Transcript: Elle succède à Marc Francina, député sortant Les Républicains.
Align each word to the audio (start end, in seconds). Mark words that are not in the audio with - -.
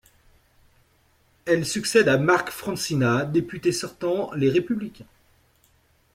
Elle 1.45 1.63
succède 1.63 2.07
à 2.07 2.17
Marc 2.17 2.49
Francina, 2.49 3.23
député 3.23 3.71
sortant 3.71 4.33
Les 4.33 4.49
Républicains. 4.49 5.05